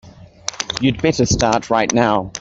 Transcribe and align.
You'd 0.81 0.99
better 0.99 1.27
start 1.27 1.69
right 1.69 1.93
now. 1.93 2.31